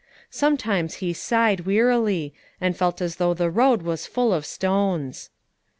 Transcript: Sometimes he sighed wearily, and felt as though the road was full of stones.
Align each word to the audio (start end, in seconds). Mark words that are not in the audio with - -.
Sometimes 0.31 0.95
he 0.95 1.13
sighed 1.13 1.59
wearily, 1.59 2.33
and 2.59 2.75
felt 2.75 3.03
as 3.03 3.17
though 3.17 3.35
the 3.35 3.51
road 3.51 3.83
was 3.83 4.07
full 4.07 4.33
of 4.33 4.47
stones. 4.47 5.29